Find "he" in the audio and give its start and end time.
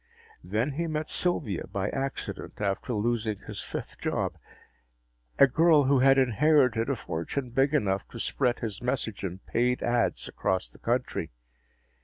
0.71-0.87